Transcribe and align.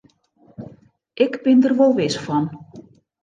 Ik 1.25 1.33
bin 1.43 1.59
der 1.63 1.73
wol 1.77 1.93
wis 1.97 2.15
fan. 2.25 2.45